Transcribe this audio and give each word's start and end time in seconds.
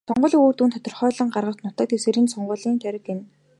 Сонгуулийн 0.09 0.45
үр 0.47 0.55
дүнг 0.57 0.73
тодорхойлон 0.75 1.29
гаргах 1.35 1.57
нутаг 1.61 1.85
дэвсгэрийг 1.89 2.27
сонгуулийн 2.33 2.79
тойрог 2.81 3.03
гэнэ. 3.07 3.23